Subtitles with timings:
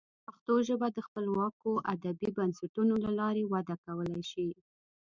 [0.25, 4.49] پښتو ژبه د خپلواکو ادبي بنسټونو له لارې وده کولی شي.